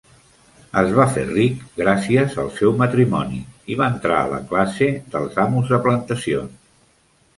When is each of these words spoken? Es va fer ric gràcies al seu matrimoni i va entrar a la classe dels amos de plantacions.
Es 0.79 0.87
va 0.99 1.03
fer 1.17 1.25
ric 1.31 1.59
gràcies 1.81 2.33
al 2.43 2.49
seu 2.57 2.73
matrimoni 2.79 3.43
i 3.75 3.77
va 3.83 3.91
entrar 3.97 4.17
a 4.23 4.33
la 4.35 4.41
classe 4.55 4.89
dels 5.17 5.39
amos 5.45 5.71
de 5.75 5.81
plantacions. 5.89 6.61